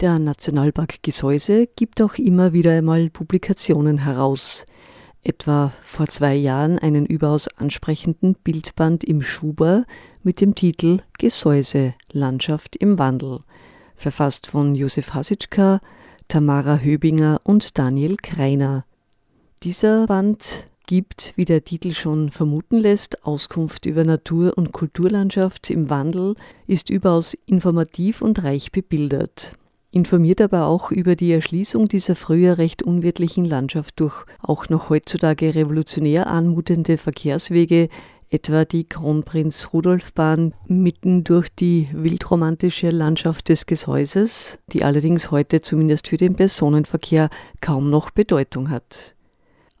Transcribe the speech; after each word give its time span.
Der 0.00 0.18
Nationalpark 0.18 1.02
Gesäuse 1.02 1.66
gibt 1.66 2.00
auch 2.00 2.14
immer 2.14 2.54
wieder 2.54 2.72
einmal 2.72 3.10
Publikationen 3.10 3.98
heraus. 3.98 4.64
Etwa 5.22 5.72
vor 5.82 6.06
zwei 6.06 6.34
Jahren 6.36 6.78
einen 6.78 7.04
überaus 7.04 7.48
ansprechenden 7.48 8.34
Bildband 8.42 9.04
im 9.04 9.20
Schuber 9.20 9.84
mit 10.22 10.40
dem 10.40 10.54
Titel 10.54 11.00
Gesäuse 11.18 11.92
Landschaft 12.12 12.76
im 12.76 12.98
Wandel, 12.98 13.40
verfasst 13.94 14.46
von 14.46 14.74
Josef 14.74 15.12
Hasitschka, 15.12 15.82
Tamara 16.28 16.78
Höbinger 16.78 17.42
und 17.44 17.76
Daniel 17.76 18.16
Kreiner. 18.16 18.86
Dieser 19.62 20.06
Band 20.06 20.64
gibt, 20.86 21.34
wie 21.36 21.44
der 21.44 21.62
Titel 21.62 21.92
schon 21.92 22.30
vermuten 22.30 22.78
lässt, 22.78 23.26
Auskunft 23.26 23.84
über 23.84 24.04
Natur- 24.04 24.56
und 24.56 24.72
Kulturlandschaft 24.72 25.68
im 25.68 25.90
Wandel, 25.90 26.36
ist 26.66 26.88
überaus 26.88 27.36
informativ 27.44 28.22
und 28.22 28.42
reich 28.42 28.72
bebildert 28.72 29.56
informiert 29.90 30.40
aber 30.40 30.66
auch 30.66 30.90
über 30.90 31.16
die 31.16 31.32
Erschließung 31.32 31.88
dieser 31.88 32.14
früher 32.14 32.58
recht 32.58 32.82
unwirtlichen 32.82 33.44
Landschaft 33.44 33.98
durch 33.98 34.24
auch 34.42 34.68
noch 34.68 34.90
heutzutage 34.90 35.54
revolutionär 35.54 36.28
anmutende 36.28 36.96
Verkehrswege, 36.96 37.88
etwa 38.30 38.64
die 38.64 38.84
Kronprinz-Rudolf-Bahn 38.84 40.54
mitten 40.68 41.24
durch 41.24 41.48
die 41.48 41.88
wildromantische 41.92 42.90
Landschaft 42.90 43.48
des 43.48 43.66
Gesäuses, 43.66 44.60
die 44.72 44.84
allerdings 44.84 45.32
heute 45.32 45.60
zumindest 45.60 46.06
für 46.06 46.16
den 46.16 46.36
Personenverkehr 46.36 47.28
kaum 47.60 47.90
noch 47.90 48.10
Bedeutung 48.10 48.70
hat. 48.70 49.16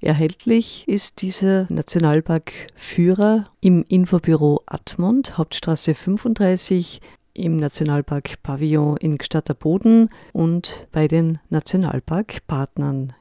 Erhältlich 0.00 0.86
ist 0.86 1.22
dieser 1.22 1.66
Nationalpark-Führer 1.70 3.50
im 3.60 3.84
Infobüro 3.88 4.62
Admont, 4.64 5.36
Hauptstraße 5.38 5.94
35, 5.94 7.00
im 7.34 7.56
Nationalpark 7.56 8.40
Pavillon 8.44 8.96
in 8.98 9.18
Gstatterboden 9.18 10.08
und 10.32 10.86
bei 10.92 11.08
den 11.08 11.40
Nationalparkpartnern 11.50 13.12